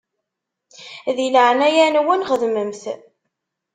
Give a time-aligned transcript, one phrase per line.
[1.15, 2.83] Di leɛnaya-nwen xedmem-t.